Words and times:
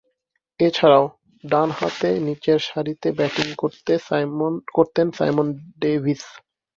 এছাড়াও, 0.59 1.05
ডানহাতে 1.43 2.09
নিচেরসারিতে 2.27 3.07
ব্যাটিং 3.17 3.47
করতেন 4.73 5.07
সাইমন 5.17 5.47
ডেভিস। 5.81 6.23